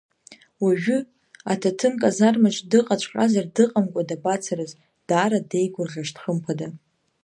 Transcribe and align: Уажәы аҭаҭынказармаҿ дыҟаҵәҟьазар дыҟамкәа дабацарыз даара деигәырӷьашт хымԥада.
Уажәы 0.63 0.97
аҭаҭынказармаҿ 1.51 2.57
дыҟаҵәҟьазар 2.69 3.45
дыҟамкәа 3.55 4.07
дабацарыз 4.09 4.71
даара 5.07 5.39
деигәырӷьашт 5.49 6.15
хымԥада. 6.21 6.67